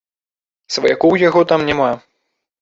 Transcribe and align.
Сваякоў 0.75 1.13
у 1.17 1.19
яго 1.27 1.45
там 1.53 1.67
няма. 1.69 1.91